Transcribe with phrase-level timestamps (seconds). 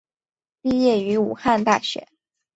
[0.63, 2.07] 毕业于武汉大学。